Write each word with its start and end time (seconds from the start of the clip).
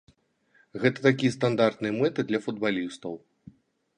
Гэта 0.85 1.03
такія 1.07 1.35
стандартныя 1.35 1.93
мэты 1.99 2.21
для 2.29 2.39
футбалістаў. 2.45 3.13